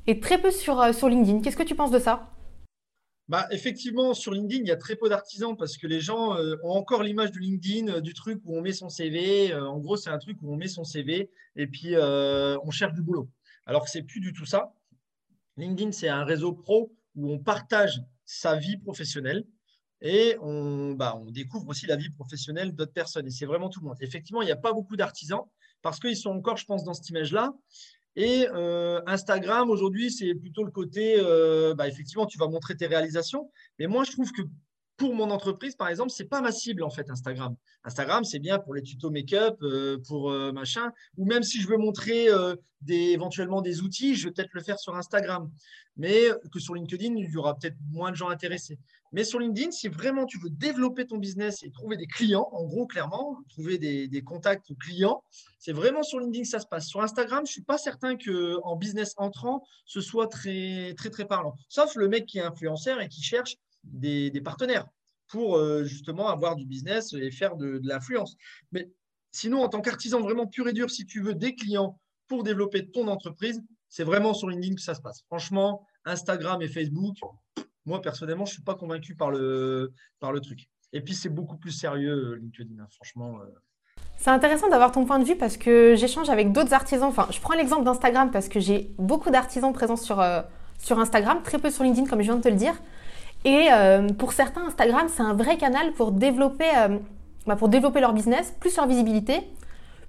et 0.06 0.20
très 0.20 0.40
peu 0.40 0.50
sur, 0.50 0.80
euh, 0.80 0.92
sur 0.92 1.08
LinkedIn. 1.08 1.40
Qu'est-ce 1.40 1.56
que 1.56 1.62
tu 1.62 1.74
penses 1.74 1.90
de 1.90 1.98
ça? 1.98 2.30
Bah, 3.28 3.46
effectivement, 3.52 4.12
sur 4.12 4.32
LinkedIn, 4.32 4.62
il 4.64 4.68
y 4.68 4.72
a 4.72 4.76
très 4.76 4.96
peu 4.96 5.08
d'artisans 5.08 5.56
parce 5.56 5.76
que 5.76 5.86
les 5.86 6.00
gens 6.00 6.36
euh, 6.36 6.56
ont 6.64 6.72
encore 6.72 7.02
l'image 7.02 7.30
de 7.32 7.38
LinkedIn, 7.38 7.88
euh, 7.88 8.00
du 8.00 8.12
truc 8.12 8.40
où 8.44 8.56
on 8.56 8.60
met 8.60 8.72
son 8.72 8.88
CV. 8.88 9.54
en 9.54 9.78
gros, 9.78 9.96
c'est 9.96 10.10
un 10.10 10.18
truc 10.18 10.36
où 10.42 10.52
on 10.52 10.56
met 10.56 10.68
son 10.68 10.84
CV 10.84 11.30
et 11.56 11.66
puis 11.66 11.94
on 11.96 12.70
cherche 12.70 12.92
du 12.92 13.02
boulot. 13.02 13.28
Alors 13.66 13.84
que 13.84 13.90
c'est 13.90 14.02
plus 14.02 14.20
du 14.20 14.32
tout 14.32 14.46
ça. 14.46 14.74
LinkedIn, 15.56 15.92
c'est 15.92 16.08
un 16.08 16.24
réseau 16.24 16.52
pro 16.52 16.92
où 17.20 17.32
on 17.32 17.38
partage 17.38 18.00
sa 18.24 18.56
vie 18.56 18.78
professionnelle 18.78 19.44
et 20.00 20.36
on, 20.40 20.92
bah, 20.92 21.20
on 21.20 21.30
découvre 21.30 21.68
aussi 21.68 21.86
la 21.86 21.96
vie 21.96 22.10
professionnelle 22.10 22.74
d'autres 22.74 22.92
personnes. 22.92 23.26
Et 23.26 23.30
c'est 23.30 23.46
vraiment 23.46 23.68
tout 23.68 23.80
le 23.80 23.86
monde. 23.88 23.98
Effectivement, 24.00 24.42
il 24.42 24.46
n'y 24.46 24.52
a 24.52 24.56
pas 24.56 24.72
beaucoup 24.72 24.96
d'artisans 24.96 25.42
parce 25.82 26.00
qu'ils 26.00 26.16
sont 26.16 26.30
encore, 26.30 26.56
je 26.56 26.64
pense, 26.64 26.84
dans 26.84 26.94
cette 26.94 27.08
image-là. 27.10 27.52
Et 28.16 28.48
euh, 28.52 29.00
Instagram, 29.06 29.70
aujourd'hui, 29.70 30.10
c'est 30.10 30.34
plutôt 30.34 30.64
le 30.64 30.70
côté, 30.70 31.16
euh, 31.18 31.74
bah, 31.74 31.86
effectivement, 31.86 32.26
tu 32.26 32.38
vas 32.38 32.48
montrer 32.48 32.76
tes 32.76 32.86
réalisations. 32.86 33.50
Mais 33.78 33.86
moi, 33.86 34.04
je 34.04 34.12
trouve 34.12 34.32
que 34.32 34.42
pour 35.00 35.14
mon 35.14 35.30
entreprise, 35.30 35.76
par 35.76 35.88
exemple, 35.88 36.10
c'est 36.10 36.26
pas 36.26 36.42
ma 36.42 36.52
cible 36.52 36.82
en 36.82 36.90
fait 36.90 37.08
Instagram. 37.08 37.56
Instagram, 37.84 38.22
c'est 38.22 38.38
bien 38.38 38.58
pour 38.58 38.74
les 38.74 38.82
tutos 38.82 39.08
make-up, 39.08 39.56
euh, 39.62 39.96
pour 40.06 40.30
euh, 40.30 40.52
machin, 40.52 40.92
ou 41.16 41.24
même 41.24 41.42
si 41.42 41.58
je 41.58 41.66
veux 41.68 41.78
montrer 41.78 42.28
euh, 42.28 42.54
des, 42.82 43.12
éventuellement 43.12 43.62
des 43.62 43.80
outils, 43.80 44.14
je 44.14 44.28
vais 44.28 44.34
peut-être 44.34 44.52
le 44.52 44.60
faire 44.60 44.78
sur 44.78 44.94
Instagram. 44.94 45.50
Mais 45.96 46.28
que 46.52 46.60
sur 46.60 46.74
LinkedIn, 46.74 47.14
il 47.16 47.30
y 47.30 47.36
aura 47.38 47.54
peut-être 47.56 47.76
moins 47.90 48.10
de 48.10 48.16
gens 48.16 48.28
intéressés. 48.28 48.78
Mais 49.12 49.24
sur 49.24 49.38
LinkedIn, 49.38 49.70
si 49.70 49.88
vraiment 49.88 50.26
tu 50.26 50.38
veux 50.38 50.50
développer 50.50 51.06
ton 51.06 51.16
business 51.16 51.62
et 51.62 51.70
trouver 51.70 51.96
des 51.96 52.06
clients, 52.06 52.48
en 52.52 52.64
gros, 52.64 52.86
clairement, 52.86 53.38
trouver 53.48 53.78
des, 53.78 54.06
des 54.06 54.22
contacts 54.22 54.76
clients, 54.78 55.24
c'est 55.58 55.72
vraiment 55.72 56.02
sur 56.02 56.20
LinkedIn 56.20 56.42
que 56.42 56.48
ça 56.48 56.60
se 56.60 56.66
passe. 56.66 56.86
Sur 56.86 57.00
Instagram, 57.00 57.46
je 57.46 57.52
suis 57.52 57.62
pas 57.62 57.78
certain 57.78 58.16
que 58.16 58.58
en 58.64 58.76
business 58.76 59.14
entrant, 59.16 59.64
ce 59.86 60.02
soit 60.02 60.26
très 60.26 60.92
très 60.94 61.08
très 61.08 61.24
parlant. 61.24 61.56
Sauf 61.70 61.94
le 61.96 62.06
mec 62.08 62.26
qui 62.26 62.38
est 62.38 62.42
influenceur 62.42 63.00
et 63.00 63.08
qui 63.08 63.22
cherche 63.22 63.56
des, 63.84 64.40
partenaires 64.40 64.86
pour 65.28 65.56
euh, 65.56 65.84
justement 65.84 66.28
avoir 66.28 66.56
du 66.56 66.66
business 66.66 67.12
et 67.12 67.30
faire 67.30 67.56
de, 67.56 67.80
l'influence. 67.84 68.36
Mais 68.72 68.90
sinon, 69.30 69.62
en 69.62 69.68
tant 69.68 69.80
qu'artisan 69.80 70.20
vraiment 70.20 70.46
pur 70.46 70.68
et 70.68 70.72
dur, 70.72 70.90
si 70.90 71.06
tu 71.06 71.22
veux 71.22 71.34
des 71.34 71.54
clients 71.54 71.98
pour 72.26 72.42
développer 72.42 72.88
ton 72.90 73.08
entreprise, 73.08 73.62
c'est 73.88 74.04
vraiment 74.04 74.34
sur 74.34 74.48
LinkedIn 74.48 74.76
que 74.76 74.82
ça 74.82 74.94
se 74.94 75.00
passe. 75.00 75.22
Franchement, 75.26 75.86
Instagram 76.04 76.62
et 76.62 76.68
Facebook, 76.68 77.16
moi 77.86 78.00
personnellement, 78.00 78.44
je 78.44 78.50
ne 78.50 78.54
suis 78.54 78.62
pas 78.62 78.74
convaincu 78.74 79.14
par 79.14 79.30
le, 79.30 79.92
par 80.18 80.32
le 80.32 80.40
truc. 80.40 80.68
Et 80.92 81.00
puis, 81.00 81.14
c'est 81.14 81.28
beaucoup 81.28 81.56
plus 81.56 81.70
sérieux, 81.70 82.32
euh, 82.32 82.36
LinkedIn, 82.36 82.82
hein, 82.82 82.86
franchement. 82.90 83.38
Euh. 83.40 83.46
C'est 84.16 84.30
intéressant 84.30 84.68
d'avoir 84.68 84.90
ton 84.90 85.04
point 85.06 85.20
de 85.20 85.24
vue 85.24 85.36
parce 85.36 85.56
que 85.56 85.94
j'échange 85.96 86.28
avec 86.28 86.52
d'autres 86.52 86.74
artisans. 86.74 87.08
Enfin, 87.08 87.28
je 87.30 87.40
prends 87.40 87.54
l'exemple 87.54 87.84
d'Instagram 87.84 88.30
parce 88.32 88.48
que 88.48 88.58
j'ai 88.58 88.92
beaucoup 88.98 89.30
d'artisans 89.30 89.72
présents 89.72 89.96
sur, 89.96 90.22
sur 90.78 90.98
Instagram, 90.98 91.42
très 91.42 91.58
peu 91.58 91.70
sur 91.70 91.84
LinkedIn, 91.84 92.08
comme 92.08 92.20
je 92.20 92.24
viens 92.24 92.36
de 92.36 92.42
te 92.42 92.48
le 92.48 92.56
dire. 92.56 92.74
Et 93.44 93.68
euh, 93.72 94.08
pour 94.08 94.32
certains, 94.32 94.66
Instagram, 94.66 95.06
c'est 95.08 95.22
un 95.22 95.34
vrai 95.34 95.56
canal 95.56 95.92
pour 95.92 96.12
développer, 96.12 96.68
euh, 96.76 96.98
bah, 97.46 97.56
pour 97.56 97.68
développer 97.68 98.00
leur 98.00 98.12
business, 98.12 98.54
plus 98.60 98.76
leur 98.76 98.86
visibilité. 98.86 99.40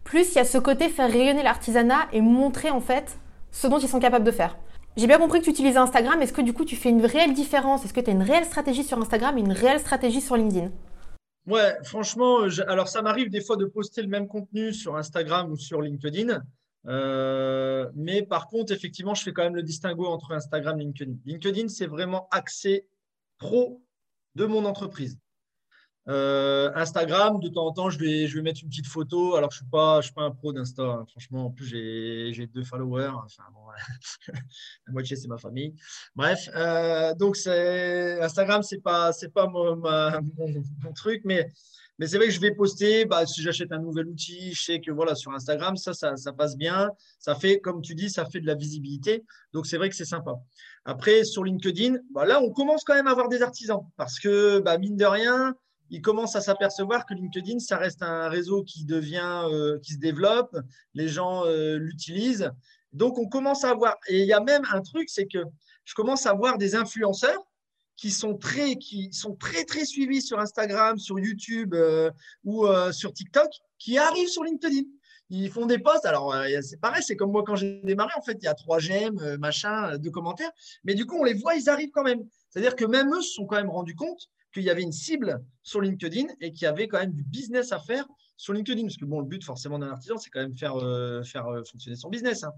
Plus 0.03 0.33
il 0.33 0.35
y 0.35 0.39
a 0.39 0.45
ce 0.45 0.57
côté 0.57 0.89
faire 0.89 1.09
rayonner 1.09 1.43
l'artisanat 1.43 2.07
et 2.11 2.21
montrer 2.21 2.71
en 2.71 2.81
fait 2.81 3.17
ce 3.51 3.67
dont 3.67 3.77
ils 3.79 3.87
sont 3.87 3.99
capables 3.99 4.25
de 4.25 4.31
faire. 4.31 4.57
J'ai 4.97 5.07
bien 5.07 5.19
compris 5.19 5.39
que 5.39 5.45
tu 5.45 5.51
utilisais 5.51 5.77
Instagram. 5.77 6.21
Est-ce 6.21 6.33
que 6.33 6.41
du 6.41 6.53
coup 6.53 6.65
tu 6.65 6.75
fais 6.75 6.89
une 6.89 7.05
réelle 7.05 7.33
différence? 7.33 7.85
Est-ce 7.85 7.93
que 7.93 8.01
tu 8.01 8.09
as 8.09 8.13
une 8.13 8.23
réelle 8.23 8.45
stratégie 8.45 8.83
sur 8.83 8.97
Instagram 8.99 9.37
et 9.37 9.41
une 9.41 9.53
réelle 9.53 9.79
stratégie 9.79 10.21
sur 10.21 10.35
LinkedIn? 10.35 10.71
Ouais, 11.47 11.75
franchement, 11.83 12.39
alors 12.67 12.87
ça 12.87 13.01
m'arrive 13.01 13.29
des 13.29 13.41
fois 13.41 13.55
de 13.55 13.65
poster 13.65 14.01
le 14.01 14.07
même 14.07 14.27
contenu 14.27 14.73
sur 14.73 14.97
Instagram 14.97 15.51
ou 15.51 15.55
sur 15.55 15.81
LinkedIn. 15.81 16.41
Euh, 16.87 17.89
mais 17.95 18.23
par 18.23 18.47
contre, 18.47 18.73
effectivement, 18.73 19.13
je 19.13 19.23
fais 19.23 19.33
quand 19.33 19.43
même 19.43 19.55
le 19.55 19.63
distinguo 19.63 20.07
entre 20.07 20.33
Instagram 20.33 20.79
et 20.79 20.83
LinkedIn. 20.83 21.13
LinkedIn, 21.25 21.67
c'est 21.67 21.87
vraiment 21.87 22.27
axé 22.31 22.85
pro 23.41 23.81
de 24.35 24.45
mon 24.45 24.65
entreprise. 24.65 25.17
Euh, 26.07 26.71
Instagram, 26.73 27.39
de 27.39 27.47
temps 27.49 27.67
en 27.67 27.73
temps, 27.73 27.89
je 27.89 27.99
vais, 27.99 28.27
je 28.27 28.35
vais 28.35 28.41
mettre 28.41 28.61
une 28.63 28.69
petite 28.69 28.87
photo. 28.87 29.35
Alors, 29.35 29.51
je 29.51 29.57
ne 29.57 29.61
suis, 29.61 29.69
pas, 29.69 30.01
suis 30.01 30.13
pas 30.13 30.23
un 30.23 30.31
pro 30.31 30.51
d'Insta. 30.51 30.83
Hein. 30.83 31.05
Franchement, 31.09 31.45
en 31.45 31.51
plus, 31.51 31.65
j'ai 31.67 32.47
deux 32.47 32.63
followers. 32.63 33.11
Enfin, 33.23 33.43
bon, 33.53 33.61
la 34.87 34.93
moitié, 34.93 35.15
c'est 35.15 35.27
ma 35.27 35.37
famille. 35.37 35.75
Bref, 36.15 36.49
euh, 36.55 37.13
donc 37.15 37.37
Instagram, 37.45 38.63
ce 38.63 38.75
n'est 38.75 38.81
pas, 38.81 39.11
pas 39.33 39.47
mon, 39.47 39.75
mon, 39.75 40.93
truc. 40.93 41.21
Mais 41.23 41.51
mais 42.01 42.07
c'est 42.07 42.17
vrai 42.17 42.29
que 42.29 42.33
je 42.33 42.39
vais 42.39 42.55
poster, 42.55 43.05
bah, 43.05 43.27
si 43.27 43.43
j'achète 43.43 43.71
un 43.71 43.77
nouvel 43.77 44.07
outil, 44.07 44.53
je 44.53 44.63
sais 44.63 44.81
que 44.81 44.89
voilà, 44.89 45.13
sur 45.13 45.31
Instagram, 45.33 45.77
ça, 45.77 45.93
ça, 45.93 46.33
passe 46.33 46.57
bien. 46.57 46.89
Ça 47.19 47.35
fait, 47.35 47.59
comme 47.59 47.79
tu 47.83 47.93
dis, 47.93 48.09
ça 48.09 48.25
fait 48.25 48.39
de 48.39 48.47
la 48.47 48.55
visibilité. 48.55 49.23
Donc, 49.53 49.67
c'est 49.67 49.77
vrai 49.77 49.87
que 49.87 49.95
c'est 49.95 50.05
sympa. 50.05 50.33
Après, 50.83 51.23
sur 51.23 51.43
LinkedIn, 51.43 51.97
bah, 52.09 52.25
là, 52.25 52.41
on 52.41 52.49
commence 52.49 52.83
quand 52.83 52.95
même 52.95 53.05
à 53.05 53.11
avoir 53.11 53.29
des 53.29 53.43
artisans 53.43 53.85
parce 53.97 54.19
que, 54.19 54.61
bah, 54.61 54.79
mine 54.79 54.97
de 54.97 55.05
rien, 55.05 55.55
ils 55.91 56.01
commencent 56.01 56.37
à 56.37 56.41
s'apercevoir 56.41 57.05
que 57.05 57.13
LinkedIn, 57.13 57.59
ça 57.59 57.77
reste 57.77 58.01
un 58.01 58.29
réseau 58.29 58.63
qui 58.63 58.85
devient, 58.85 59.43
euh, 59.51 59.77
qui 59.79 59.93
se 59.93 59.97
développe. 59.97 60.57
Les 60.93 61.09
gens 61.09 61.45
euh, 61.45 61.77
l'utilisent. 61.77 62.49
Donc, 62.93 63.19
on 63.19 63.27
commence 63.27 63.65
à 63.65 63.71
avoir. 63.71 63.97
Et 64.07 64.21
il 64.21 64.25
y 64.25 64.33
a 64.33 64.39
même 64.39 64.63
un 64.71 64.81
truc, 64.81 65.09
c'est 65.09 65.27
que 65.27 65.39
je 65.83 65.93
commence 65.93 66.25
à 66.25 66.33
voir 66.33 66.57
des 66.57 66.75
influenceurs 66.75 67.45
qui 67.97 68.09
sont 68.09 68.37
très, 68.37 68.77
qui 68.77 69.11
sont 69.11 69.35
très, 69.35 69.65
très 69.65 69.83
suivis 69.83 70.21
sur 70.21 70.39
Instagram, 70.39 70.97
sur 70.97 71.19
YouTube 71.19 71.73
euh, 71.73 72.09
ou 72.45 72.65
sur 72.91 73.11
TikTok, 73.13 73.49
qui 73.77 73.97
arrivent 73.97 74.29
sur 74.29 74.45
LinkedIn. 74.45 74.83
Ils 75.29 75.51
font 75.51 75.65
des 75.65 75.77
posts. 75.77 76.05
Alors, 76.05 76.33
c'est 76.61 76.79
pareil, 76.79 77.03
c'est 77.03 77.17
comme 77.17 77.31
moi 77.31 77.43
quand 77.45 77.55
j'ai 77.55 77.81
démarré. 77.83 78.11
En 78.17 78.21
fait, 78.21 78.37
il 78.41 78.45
y 78.45 78.47
a 78.47 78.53
trois 78.53 78.79
j'aime, 78.79 79.37
machin, 79.37 79.97
deux 79.97 80.09
commentaires. 80.09 80.51
Mais 80.83 80.93
du 80.93 81.05
coup, 81.05 81.17
on 81.17 81.23
les 81.23 81.33
voit, 81.33 81.55
ils 81.55 81.69
arrivent 81.69 81.91
quand 81.91 82.03
même. 82.03 82.23
C'est-à-dire 82.49 82.75
que 82.75 82.85
même 82.85 83.13
eux 83.13 83.21
se 83.21 83.33
sont 83.33 83.45
quand 83.45 83.57
même 83.57 83.69
rendus 83.69 83.95
compte 83.95 84.29
qu'il 84.51 84.63
y 84.63 84.69
avait 84.69 84.83
une 84.83 84.91
cible 84.91 85.43
sur 85.63 85.81
LinkedIn 85.81 86.27
et 86.39 86.51
qu'il 86.51 86.63
y 86.63 86.67
avait 86.67 86.87
quand 86.87 86.99
même 86.99 87.13
du 87.13 87.23
business 87.23 87.71
à 87.71 87.79
faire 87.79 88.05
sur 88.37 88.53
LinkedIn. 88.53 88.81
Parce 88.83 88.97
que 88.97 89.05
bon, 89.05 89.19
le 89.19 89.27
but 89.27 89.43
forcément 89.43 89.79
d'un 89.79 89.89
artisan, 89.89 90.17
c'est 90.17 90.29
quand 90.29 90.41
même 90.41 90.57
faire, 90.57 90.75
faire 91.25 91.45
fonctionner 91.69 91.95
son 91.95 92.09
business. 92.09 92.43
Hein. 92.43 92.51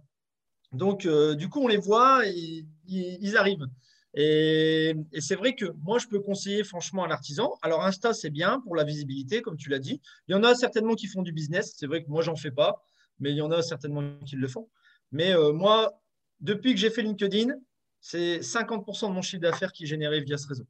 Donc, 0.71 1.07
du 1.07 1.49
coup, 1.49 1.61
on 1.61 1.67
les 1.67 1.77
voit 1.77 2.27
et 2.27 2.65
ils 2.87 3.37
arrivent. 3.37 3.67
Et, 4.15 4.95
c'est 5.19 5.35
vrai 5.35 5.55
que 5.55 5.65
moi, 5.81 5.97
je 5.99 6.07
peux 6.07 6.19
conseiller 6.19 6.63
franchement 6.63 7.03
à 7.03 7.07
l'artisan. 7.07 7.57
Alors, 7.61 7.83
Insta, 7.83 8.13
c'est 8.13 8.29
bien 8.29 8.59
pour 8.59 8.75
la 8.75 8.83
visibilité, 8.83 9.41
comme 9.41 9.57
tu 9.57 9.69
l'as 9.69 9.79
dit. 9.79 10.01
Il 10.27 10.33
y 10.33 10.35
en 10.35 10.43
a 10.43 10.53
certainement 10.55 10.93
qui 10.93 11.07
font 11.07 11.23
du 11.23 11.31
business. 11.31 11.73
C'est 11.77 11.87
vrai 11.87 12.03
que 12.03 12.09
moi, 12.09 12.21
j'en 12.21 12.35
fais 12.35 12.51
pas, 12.51 12.83
mais 13.19 13.31
il 13.31 13.37
y 13.37 13.41
en 13.41 13.51
a 13.51 13.61
certainement 13.61 14.03
qui 14.25 14.35
le 14.35 14.47
font. 14.47 14.69
Mais 15.11 15.35
euh, 15.35 15.51
moi, 15.51 15.99
depuis 16.41 16.73
que 16.73 16.79
j'ai 16.79 16.89
fait 16.89 17.01
LinkedIn, 17.01 17.55
c'est 18.01 18.39
50% 18.39 19.09
de 19.09 19.13
mon 19.13 19.21
chiffre 19.21 19.41
d'affaires 19.41 19.71
qui 19.71 19.83
est 19.83 19.87
généré 19.87 20.21
via 20.21 20.37
ce 20.37 20.47
réseau. 20.47 20.65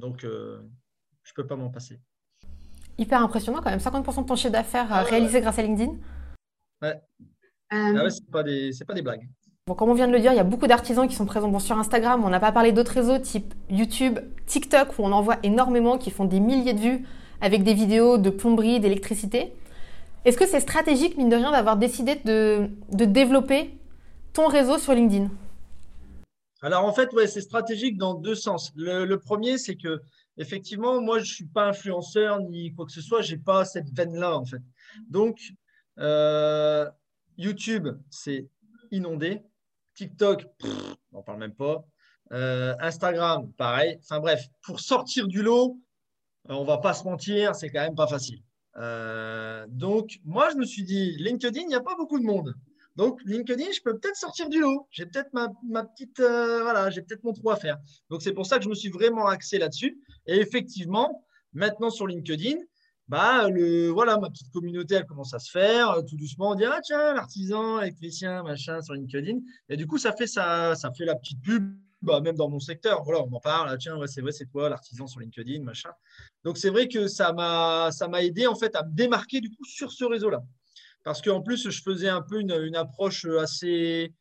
Donc, 0.00 0.24
euh, 0.24 0.60
je 1.22 1.32
ne 1.32 1.34
peux 1.34 1.46
pas 1.46 1.56
m'en 1.56 1.70
passer. 1.70 2.00
Hyper 2.98 3.22
impressionnant 3.22 3.60
quand 3.62 3.70
même. 3.70 3.78
50% 3.78 4.22
de 4.22 4.26
ton 4.26 4.36
chiffre 4.36 4.52
d'affaires 4.52 4.92
euh, 4.92 4.98
ah 4.98 5.02
réalisé 5.02 5.40
grâce 5.40 5.58
à 5.58 5.62
LinkedIn. 5.62 5.92
Ouais. 6.82 7.00
Ah 7.70 7.92
ouais, 7.92 8.10
ce 8.10 8.20
pas, 8.22 8.42
pas 8.42 8.94
des 8.94 9.02
blagues. 9.02 9.28
Bon, 9.66 9.74
comme 9.74 9.90
on 9.90 9.94
vient 9.94 10.08
de 10.08 10.12
le 10.12 10.18
dire, 10.18 10.32
il 10.32 10.36
y 10.36 10.40
a 10.40 10.44
beaucoup 10.44 10.66
d'artisans 10.66 11.06
qui 11.06 11.14
sont 11.14 11.26
présents 11.26 11.56
sur 11.60 11.78
Instagram. 11.78 12.24
On 12.24 12.30
n'a 12.30 12.40
pas 12.40 12.50
parlé 12.50 12.72
d'autres 12.72 12.92
réseaux 12.92 13.18
type 13.18 13.54
YouTube, 13.68 14.18
TikTok, 14.46 14.98
où 14.98 15.02
on 15.02 15.12
en 15.12 15.22
voit 15.22 15.36
énormément 15.44 15.96
qui 15.96 16.10
font 16.10 16.24
des 16.24 16.40
milliers 16.40 16.74
de 16.74 16.80
vues 16.80 17.06
avec 17.40 17.62
des 17.62 17.74
vidéos 17.74 18.18
de 18.18 18.30
plomberie, 18.30 18.80
d'électricité. 18.80 19.52
Est-ce 20.24 20.36
que 20.36 20.46
c'est 20.46 20.60
stratégique, 20.60 21.16
mine 21.16 21.28
de 21.28 21.36
rien, 21.36 21.52
d'avoir 21.52 21.76
décidé 21.76 22.16
de, 22.24 22.68
développer 22.90 23.70
ton 24.32 24.48
réseau 24.48 24.76
sur 24.76 24.92
LinkedIn? 24.92 25.28
Alors 26.62 26.84
en 26.84 26.92
fait, 26.92 27.12
ouais, 27.14 27.26
c'est 27.26 27.40
stratégique 27.40 27.96
dans 27.96 28.14
deux 28.14 28.34
sens. 28.34 28.72
Le, 28.76 29.16
premier, 29.16 29.56
c'est 29.56 29.76
que 29.76 30.00
effectivement, 30.36 31.00
moi, 31.00 31.18
je 31.18 31.22
ne 31.22 31.26
suis 31.26 31.46
pas 31.46 31.68
influenceur 31.68 32.40
ni 32.40 32.74
quoi 32.74 32.84
que 32.84 32.92
ce 32.92 33.00
soit. 33.00 33.22
Je 33.22 33.34
n'ai 33.34 33.40
pas 33.40 33.64
cette 33.64 33.90
veine-là, 33.94 34.36
en 34.36 34.44
fait. 34.44 34.60
Donc, 35.08 35.38
euh, 35.98 36.88
YouTube, 37.38 37.88
c'est 38.10 38.48
inondé. 38.90 39.42
TikTok, 39.94 40.46
on 41.12 41.16
n'en 41.16 41.22
parle 41.22 41.38
même 41.38 41.54
pas. 41.54 41.84
Euh, 42.32 42.74
Instagram, 42.80 43.50
pareil. 43.52 43.98
Enfin 44.02 44.20
bref, 44.20 44.46
pour 44.62 44.80
sortir 44.80 45.26
du 45.28 45.42
lot, 45.42 45.78
euh, 46.48 46.54
on 46.54 46.64
va 46.64 46.78
pas 46.78 46.94
se 46.94 47.04
mentir, 47.04 47.54
c'est 47.54 47.70
quand 47.70 47.80
même 47.80 47.96
pas 47.96 48.06
facile. 48.06 48.42
Donc, 49.68 50.20
moi, 50.24 50.48
je 50.50 50.56
me 50.56 50.64
suis 50.64 50.84
dit, 50.84 51.16
LinkedIn, 51.18 51.60
il 51.60 51.68
n'y 51.68 51.74
a 51.74 51.80
pas 51.80 51.96
beaucoup 51.96 52.18
de 52.18 52.24
monde. 52.24 52.54
Donc, 52.96 53.20
LinkedIn, 53.24 53.70
je 53.72 53.80
peux 53.80 53.98
peut-être 53.98 54.16
sortir 54.16 54.48
du 54.48 54.60
lot. 54.60 54.86
J'ai 54.90 55.06
peut-être 55.06 55.32
ma, 55.32 55.48
petite, 55.84 56.20
euh, 56.20 56.62
voilà, 56.62 56.90
j'ai 56.90 57.02
peut-être 57.02 57.24
mon 57.24 57.32
trou 57.32 57.50
à 57.50 57.56
faire. 57.56 57.78
Donc, 58.10 58.22
c'est 58.22 58.32
pour 58.32 58.46
ça 58.46 58.58
que 58.58 58.64
je 58.64 58.68
me 58.68 58.74
suis 58.74 58.90
vraiment 58.90 59.26
axé 59.26 59.58
là-dessus. 59.58 59.98
Et 60.26 60.36
effectivement, 60.36 61.24
maintenant 61.52 61.90
sur 61.90 62.06
LinkedIn, 62.06 62.56
bah, 63.08 63.48
voilà, 63.92 64.18
ma 64.18 64.30
petite 64.30 64.50
communauté, 64.52 64.94
elle 64.96 65.06
commence 65.06 65.34
à 65.34 65.38
se 65.38 65.50
faire. 65.50 65.96
Tout 66.08 66.16
doucement, 66.16 66.50
on 66.50 66.54
dit, 66.54 66.64
ah 66.64 66.80
tiens, 66.82 67.14
l'artisan, 67.14 67.80
électricien, 67.80 68.42
machin, 68.42 68.80
sur 68.82 68.94
LinkedIn. 68.94 69.38
Et 69.68 69.76
du 69.76 69.86
coup, 69.86 69.98
ça 69.98 70.12
fait, 70.12 70.26
ça, 70.26 70.74
ça 70.74 70.92
fait 70.92 71.04
la 71.04 71.16
petite 71.16 71.40
pub 71.42 71.74
bah, 72.02 72.20
même 72.20 72.36
dans 72.36 72.48
mon 72.48 72.60
secteur, 72.60 73.02
voilà, 73.04 73.22
on 73.22 73.32
en 73.32 73.40
parle, 73.40 73.68
ah, 73.70 73.76
tiens, 73.76 73.96
c'est 74.06 74.22
vrai, 74.22 74.32
c'est 74.32 74.46
toi 74.46 74.68
l'artisan 74.68 75.06
sur 75.06 75.20
LinkedIn, 75.20 75.62
machin. 75.62 75.90
Donc 76.44 76.56
c'est 76.56 76.70
vrai 76.70 76.88
que 76.88 77.08
ça 77.08 77.32
m'a, 77.32 77.90
ça 77.92 78.08
m'a 78.08 78.22
aidé 78.22 78.46
en 78.46 78.54
fait 78.54 78.74
à 78.74 78.84
me 78.84 78.92
démarquer 78.92 79.40
du 79.40 79.50
coup 79.50 79.64
sur 79.64 79.92
ce 79.92 80.04
réseau-là. 80.04 80.42
Parce 81.04 81.22
qu'en 81.22 81.40
plus, 81.40 81.70
je 81.70 81.82
faisais 81.82 82.08
un 82.08 82.22
peu 82.22 82.40
une, 82.40 82.76
approche 82.76 83.24
assez. 83.24 84.12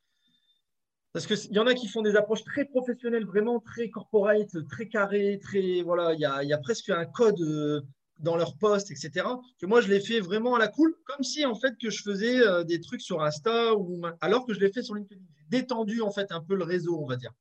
Parce 1.11 1.25
qu'il 1.25 1.51
y 1.53 1.59
en 1.59 1.67
a 1.67 1.73
qui 1.73 1.87
font 1.87 2.01
des 2.01 2.15
approches 2.15 2.43
très 2.43 2.65
professionnelles, 2.65 3.25
vraiment 3.25 3.59
très 3.59 3.89
corporate, 3.89 4.67
très 4.69 4.87
carrées, 4.87 5.39
très. 5.41 5.81
Voilà, 5.81 6.13
il 6.13 6.19
y 6.19 6.53
a, 6.53 6.57
presque 6.59 6.89
un 6.89 7.05
code 7.05 7.41
euh, 7.41 7.81
dans 8.19 8.37
leur 8.37 8.55
poste, 8.57 8.91
etc. 8.91 9.25
Que 9.59 9.65
moi, 9.65 9.81
je 9.81 9.87
l'ai 9.89 9.99
fait 9.99 10.19
vraiment 10.19 10.55
à 10.55 10.59
la 10.59 10.67
cool, 10.67 10.95
comme 11.05 11.23
si 11.23 11.45
en 11.45 11.55
fait 11.55 11.75
que 11.81 11.89
je 11.89 12.01
faisais 12.01 12.39
euh, 12.39 12.63
des 12.63 12.79
trucs 12.79 13.01
sur 13.01 13.21
Insta, 13.23 13.75
ou, 13.75 14.01
alors 14.21 14.45
que 14.45 14.53
je 14.53 14.59
l'ai 14.59 14.71
fait 14.71 14.83
sur 14.83 14.95
LinkedIn. 14.95 15.21
Détendu 15.49 16.01
en 16.01 16.11
fait 16.11 16.31
un 16.31 16.41
peu 16.41 16.55
le 16.55 16.63
réseau, 16.63 16.99
on 17.01 17.07
va 17.07 17.15
dire. 17.15 17.31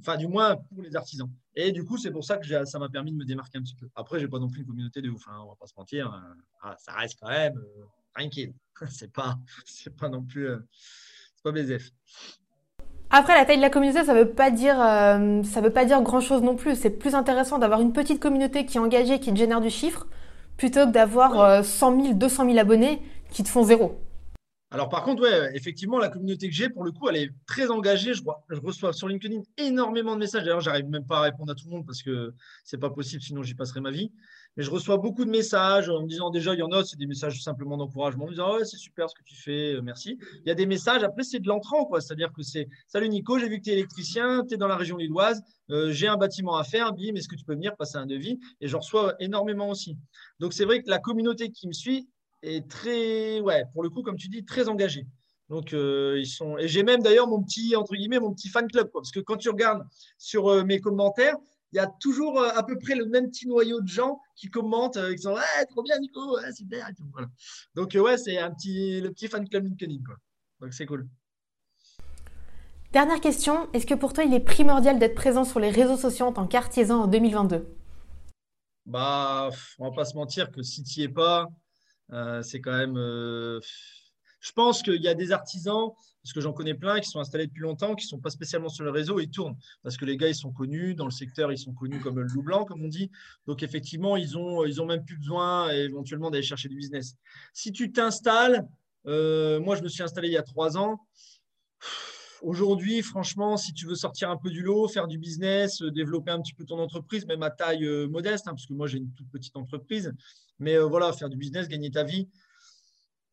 Enfin, 0.00 0.16
du 0.16 0.28
moins 0.28 0.56
pour 0.56 0.82
les 0.82 0.94
artisans. 0.94 1.28
Et 1.56 1.72
du 1.72 1.84
coup, 1.84 1.98
c'est 1.98 2.12
pour 2.12 2.24
ça 2.24 2.36
que 2.36 2.64
ça 2.64 2.78
m'a 2.78 2.88
permis 2.88 3.10
de 3.10 3.16
me 3.16 3.24
démarquer 3.24 3.58
un 3.58 3.62
petit 3.62 3.74
peu. 3.74 3.88
Après, 3.96 4.20
je 4.20 4.24
n'ai 4.24 4.30
pas 4.30 4.38
non 4.38 4.48
plus 4.48 4.60
une 4.60 4.66
communauté 4.66 5.02
de 5.02 5.10
ouf, 5.10 5.26
hein, 5.26 5.40
on 5.42 5.48
va 5.48 5.56
pas 5.56 5.66
se 5.66 5.74
mentir. 5.76 6.12
Hein. 6.12 6.36
Ah, 6.62 6.76
ça 6.78 6.92
reste 6.92 7.18
quand 7.20 7.28
même 7.28 7.58
euh, 7.58 7.84
tranquille. 8.18 8.52
c'est 8.90 9.12
pas, 9.12 9.38
c'est 9.64 9.94
pas 9.96 10.08
non 10.08 10.22
plus, 10.22 10.48
euh, 10.48 10.58
c'est 11.36 11.42
pas 11.42 11.52
BZF. 11.52 11.90
Après, 13.10 13.34
la 13.34 13.46
taille 13.46 13.56
de 13.56 13.62
la 13.62 13.70
communauté, 13.70 14.04
ça 14.04 14.12
veut 14.12 14.28
pas 14.28 14.50
dire, 14.50 14.78
euh, 14.80 15.42
ça 15.42 15.62
veut 15.62 15.72
pas 15.72 15.86
dire 15.86 16.02
grand 16.02 16.20
chose 16.20 16.42
non 16.42 16.56
plus. 16.56 16.76
C'est 16.76 16.90
plus 16.90 17.14
intéressant 17.14 17.58
d'avoir 17.58 17.80
une 17.80 17.92
petite 17.94 18.20
communauté 18.20 18.66
qui 18.66 18.76
est 18.76 18.80
engagée, 18.80 19.18
qui 19.18 19.34
génère 19.34 19.62
du 19.62 19.70
chiffre, 19.70 20.06
plutôt 20.58 20.86
que 20.86 20.92
d'avoir 20.92 21.64
100 21.64 22.02
000, 22.02 22.14
200 22.14 22.44
000 22.44 22.58
abonnés 22.58 23.00
qui 23.30 23.42
te 23.42 23.48
font 23.48 23.62
zéro. 23.62 23.98
Alors, 24.70 24.90
par 24.90 25.02
contre, 25.02 25.22
ouais, 25.22 25.50
effectivement, 25.56 25.98
la 25.98 26.10
communauté 26.10 26.48
que 26.50 26.54
j'ai, 26.54 26.68
pour 26.68 26.84
le 26.84 26.92
coup, 26.92 27.08
elle 27.08 27.16
est 27.16 27.30
très 27.46 27.70
engagée. 27.70 28.12
Je, 28.12 28.20
je 28.50 28.60
reçois 28.60 28.92
sur 28.92 29.08
LinkedIn 29.08 29.40
énormément 29.56 30.14
de 30.14 30.20
messages. 30.20 30.44
D'ailleurs, 30.44 30.60
j'arrive 30.60 30.88
même 30.90 31.06
pas 31.06 31.20
à 31.20 31.22
répondre 31.22 31.50
à 31.50 31.54
tout 31.54 31.64
le 31.64 31.70
monde 31.70 31.86
parce 31.86 32.02
que 32.02 32.34
c'est 32.64 32.76
pas 32.76 32.90
possible, 32.90 33.22
sinon 33.22 33.42
j'y 33.42 33.54
passerai 33.54 33.80
ma 33.80 33.90
vie. 33.90 34.12
Mais 34.58 34.64
je 34.64 34.72
reçois 34.72 34.96
beaucoup 34.96 35.24
de 35.24 35.30
messages 35.30 35.88
en 35.88 36.02
me 36.02 36.08
disant 36.08 36.30
déjà, 36.30 36.52
il 36.52 36.58
y 36.58 36.64
en 36.64 36.72
a, 36.72 36.84
c'est 36.84 36.98
des 36.98 37.06
messages 37.06 37.40
simplement 37.40 37.76
d'encouragement, 37.76 38.24
en 38.24 38.26
me 38.26 38.32
disant, 38.32 38.56
ouais, 38.56 38.64
c'est 38.64 38.76
super 38.76 39.08
ce 39.08 39.14
que 39.14 39.22
tu 39.22 39.36
fais, 39.36 39.74
euh, 39.74 39.82
merci. 39.82 40.18
Il 40.44 40.48
y 40.48 40.50
a 40.50 40.54
des 40.54 40.66
messages, 40.66 41.04
après, 41.04 41.22
c'est 41.22 41.38
de 41.38 41.46
l'entrant, 41.46 41.84
quoi. 41.84 42.00
C'est-à-dire 42.00 42.32
que 42.32 42.42
c'est, 42.42 42.68
salut 42.88 43.08
Nico, 43.08 43.38
j'ai 43.38 43.48
vu 43.48 43.58
que 43.58 43.62
tu 43.62 43.70
es 43.70 43.74
électricien, 43.74 44.44
tu 44.44 44.54
es 44.54 44.56
dans 44.56 44.66
la 44.66 44.74
région 44.74 44.96
lilloise, 44.96 45.40
euh, 45.70 45.92
j'ai 45.92 46.08
un 46.08 46.16
bâtiment 46.16 46.56
à 46.56 46.64
faire, 46.64 46.92
bim, 46.92 47.14
est-ce 47.14 47.28
que 47.28 47.36
tu 47.36 47.44
peux 47.44 47.54
venir 47.54 47.76
passer 47.76 47.98
un 47.98 48.06
devis? 48.06 48.40
Et 48.60 48.66
j'en 48.66 48.80
reçois 48.80 49.14
énormément 49.20 49.70
aussi. 49.70 49.96
Donc, 50.40 50.52
c'est 50.52 50.64
vrai 50.64 50.82
que 50.82 50.90
la 50.90 50.98
communauté 50.98 51.50
qui 51.50 51.68
me 51.68 51.72
suit, 51.72 52.08
est 52.42 52.68
très, 52.68 53.40
ouais, 53.40 53.64
pour 53.72 53.84
le 53.84 53.90
coup, 53.90 54.02
comme 54.02 54.16
tu 54.16 54.28
dis, 54.28 54.44
très 54.44 54.68
engagé. 54.68 55.06
Donc, 55.48 55.72
euh, 55.72 56.16
ils 56.18 56.26
sont. 56.26 56.58
Et 56.58 56.68
j'ai 56.68 56.82
même 56.82 57.02
d'ailleurs 57.02 57.26
mon 57.26 57.42
petit, 57.42 57.74
entre 57.74 57.94
guillemets, 57.94 58.20
mon 58.20 58.32
petit 58.32 58.48
fan 58.48 58.68
club. 58.68 58.90
Parce 58.92 59.10
que 59.10 59.18
quand 59.18 59.36
tu 59.36 59.48
regardes 59.48 59.84
sur 60.18 60.64
mes 60.64 60.78
commentaires, 60.78 61.36
il 61.72 61.76
y 61.76 61.78
a 61.78 61.86
toujours 62.00 62.40
euh, 62.40 62.48
à 62.54 62.62
peu 62.62 62.78
près 62.78 62.94
le 62.94 63.06
même 63.06 63.30
petit 63.30 63.46
noyau 63.46 63.80
de 63.80 63.88
gens 63.88 64.20
qui 64.36 64.48
commentent, 64.48 64.98
qui 65.14 65.18
sont 65.18 65.36
trop 65.70 65.82
bien, 65.82 65.98
Nico, 65.98 66.38
super. 66.54 66.90
Voilà. 67.12 67.28
Donc, 67.74 67.94
ouais, 67.94 68.16
c'est 68.16 68.38
un 68.38 68.50
petit, 68.50 69.00
le 69.00 69.10
petit 69.10 69.28
fan 69.28 69.48
club 69.48 69.64
LinkedIn. 69.64 69.98
Quoi. 70.04 70.16
Donc, 70.60 70.72
c'est 70.72 70.86
cool. 70.86 71.08
Dernière 72.92 73.20
question. 73.20 73.70
Est-ce 73.74 73.86
que 73.86 73.94
pour 73.94 74.14
toi, 74.14 74.24
il 74.24 74.32
est 74.32 74.40
primordial 74.40 74.98
d'être 74.98 75.14
présent 75.14 75.44
sur 75.44 75.60
les 75.60 75.70
réseaux 75.70 75.98
sociaux 75.98 76.26
en 76.26 76.32
tant 76.32 76.46
qu'artisan 76.46 77.02
en 77.02 77.06
2022 77.06 77.68
Bah, 78.86 79.50
on 79.78 79.90
va 79.90 79.94
pas 79.94 80.06
se 80.06 80.16
mentir 80.16 80.50
que 80.50 80.62
si 80.62 80.82
tu 80.84 81.00
n'y 81.00 81.04
es 81.04 81.08
pas, 81.08 81.48
euh, 82.12 82.42
c'est 82.42 82.60
quand 82.60 82.72
même. 82.72 82.96
Euh, 82.96 83.60
je 84.40 84.52
pense 84.52 84.82
qu'il 84.82 85.02
y 85.02 85.08
a 85.08 85.14
des 85.14 85.32
artisans, 85.32 85.90
parce 86.28 86.34
que 86.34 86.40
j'en 86.42 86.52
connais 86.52 86.74
plein, 86.74 87.00
qui 87.00 87.08
sont 87.08 87.20
installés 87.20 87.46
depuis 87.46 87.62
longtemps, 87.62 87.94
qui 87.94 88.04
ne 88.04 88.08
sont 88.10 88.18
pas 88.18 88.28
spécialement 88.28 88.68
sur 88.68 88.84
le 88.84 88.90
réseau, 88.90 89.18
ils 89.18 89.30
tournent. 89.30 89.56
Parce 89.82 89.96
que 89.96 90.04
les 90.04 90.18
gars, 90.18 90.28
ils 90.28 90.34
sont 90.34 90.52
connus, 90.52 90.94
dans 90.94 91.06
le 91.06 91.10
secteur, 91.10 91.50
ils 91.50 91.56
sont 91.56 91.72
connus 91.72 92.00
comme 92.00 92.18
le 92.18 92.24
loup 92.24 92.42
blanc, 92.42 92.66
comme 92.66 92.84
on 92.84 92.88
dit. 92.88 93.10
Donc, 93.46 93.62
effectivement, 93.62 94.14
ils 94.14 94.36
ont, 94.36 94.66
ils 94.66 94.82
ont 94.82 94.84
même 94.84 95.02
plus 95.06 95.16
besoin 95.16 95.70
éventuellement 95.70 96.30
d'aller 96.30 96.42
chercher 96.42 96.68
du 96.68 96.76
business. 96.76 97.14
Si 97.54 97.72
tu 97.72 97.92
t'installes, 97.92 98.68
euh, 99.06 99.58
moi, 99.58 99.74
je 99.74 99.82
me 99.82 99.88
suis 99.88 100.02
installé 100.02 100.28
il 100.28 100.34
y 100.34 100.36
a 100.36 100.42
trois 100.42 100.76
ans. 100.76 101.00
Aujourd'hui, 102.42 103.00
franchement, 103.00 103.56
si 103.56 103.72
tu 103.72 103.86
veux 103.86 103.94
sortir 103.94 104.28
un 104.28 104.36
peu 104.36 104.50
du 104.50 104.60
lot, 104.60 104.86
faire 104.86 105.06
du 105.06 105.16
business, 105.16 105.80
développer 105.80 106.30
un 106.30 106.42
petit 106.42 106.52
peu 106.52 106.66
ton 106.66 106.78
entreprise, 106.78 107.24
même 107.24 107.42
à 107.42 107.50
taille 107.50 107.88
modeste, 108.06 108.48
hein, 108.48 108.50
parce 108.50 108.66
que 108.66 108.74
moi, 108.74 108.86
j'ai 108.86 108.98
une 108.98 109.10
toute 109.14 109.30
petite 109.30 109.56
entreprise, 109.56 110.12
mais 110.58 110.74
euh, 110.74 110.84
voilà, 110.84 111.10
faire 111.14 111.30
du 111.30 111.38
business, 111.38 111.68
gagner 111.68 111.90
ta 111.90 112.04
vie. 112.04 112.28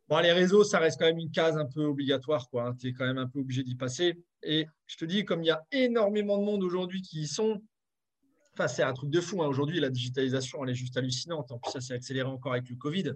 Bon, 0.08 0.20
les 0.20 0.32
réseaux, 0.32 0.64
ça 0.64 0.80
reste 0.80 1.00
quand 1.00 1.06
même 1.06 1.18
une 1.18 1.32
case 1.32 1.58
un 1.58 1.66
peu 1.66 1.84
obligatoire. 1.84 2.48
Hein. 2.54 2.76
Tu 2.80 2.90
es 2.90 2.94
quand 2.94 3.06
même 3.06 3.18
un 3.18 3.28
peu 3.28 3.40
obligé 3.40 3.64
d'y 3.64 3.76
passer. 3.76 4.20
Et 4.44 4.68
je 4.86 4.98
te 4.98 5.06
dis, 5.06 5.26
comme 5.26 5.44
il 5.44 5.48
y 5.48 5.52
a 5.52 5.64
énormément 5.72 6.38
de 6.38 6.44
monde 6.44 6.64
aujourd'hui 6.64 7.02
qui 7.02 7.22
y 7.22 7.28
sont, 7.28 7.62
enfin, 8.54 8.68
c'est 8.68 8.84
un 8.84 8.94
truc 8.94 9.10
de 9.10 9.20
fou. 9.20 9.42
Hein. 9.42 9.48
Aujourd'hui, 9.48 9.80
la 9.80 9.90
digitalisation, 9.90 10.64
elle 10.64 10.72
est 10.72 10.76
juste 10.76 10.96
hallucinante. 10.96 11.52
En 11.52 11.58
plus, 11.58 11.72
ça 11.72 11.82
s'est 11.82 11.94
accéléré 11.94 12.28
encore 12.28 12.54
avec 12.54 12.70
le 12.70 12.76
Covid. 12.76 13.14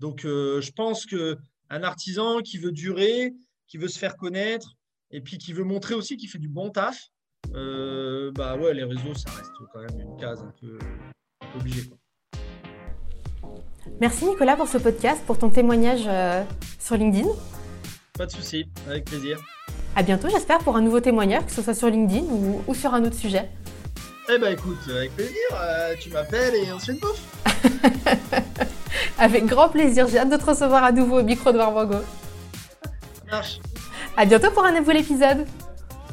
Donc, 0.00 0.24
euh, 0.24 0.60
je 0.60 0.72
pense 0.72 1.06
qu'un 1.06 1.36
artisan 1.70 2.40
qui 2.40 2.58
veut 2.58 2.72
durer, 2.72 3.32
qui 3.68 3.78
veut 3.78 3.88
se 3.88 3.98
faire 3.98 4.16
connaître, 4.16 4.74
et 5.12 5.20
puis 5.20 5.38
qui 5.38 5.52
veut 5.52 5.62
montrer 5.62 5.94
aussi 5.94 6.16
qu'il 6.16 6.28
fait 6.28 6.38
du 6.38 6.48
bon 6.48 6.70
taf, 6.70 7.10
euh, 7.54 8.32
bah 8.32 8.56
ouais, 8.56 8.74
les 8.74 8.82
réseaux, 8.82 9.14
ça 9.14 9.30
reste 9.30 9.52
quand 9.72 9.80
même 9.80 10.00
une 10.00 10.16
case 10.16 10.42
un 10.42 10.52
peu, 10.60 10.78
obligée. 11.54 11.88
Merci 14.00 14.26
Nicolas 14.26 14.56
pour 14.56 14.68
ce 14.68 14.78
podcast, 14.78 15.22
pour 15.24 15.38
ton 15.38 15.50
témoignage 15.50 16.04
euh, 16.06 16.42
sur 16.80 16.96
LinkedIn. 16.96 17.28
Pas 18.18 18.26
de 18.26 18.32
souci, 18.32 18.66
avec 18.88 19.04
plaisir. 19.04 19.38
À 19.94 20.02
bientôt, 20.02 20.28
j'espère, 20.28 20.58
pour 20.58 20.76
un 20.76 20.80
nouveau 20.80 21.00
témoignage, 21.00 21.46
que 21.46 21.52
ce 21.52 21.62
soit 21.62 21.74
sur 21.74 21.88
LinkedIn 21.88 22.24
ou, 22.66 22.74
sur 22.74 22.92
un 22.92 23.04
autre 23.04 23.16
sujet. 23.16 23.48
Eh 24.32 24.38
ben 24.38 24.52
écoute, 24.52 24.78
avec 24.90 25.14
plaisir, 25.14 25.34
euh, 25.52 25.94
tu 26.00 26.10
m'appelles 26.10 26.54
et 26.54 26.72
on 26.72 26.78
se 26.78 26.86
fait 26.86 26.92
une 26.92 26.98
bouffe. 26.98 27.22
avec 29.18 29.46
grand 29.46 29.68
plaisir, 29.68 30.08
j'ai 30.08 30.18
hâte 30.18 30.30
de 30.30 30.36
te 30.36 30.44
recevoir 30.44 30.82
à 30.82 30.92
nouveau 30.92 31.20
au 31.20 31.22
micro 31.22 31.52
de 31.52 31.58
Warmango. 31.58 31.98
Ça 33.14 33.30
marche. 33.30 33.60
À 34.16 34.24
bientôt 34.24 34.50
pour 34.50 34.64
un 34.64 34.72
nouvel 34.78 34.96
épisode. 34.96 35.46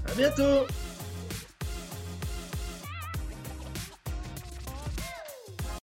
À 0.08 0.16
bientôt. 0.16 0.68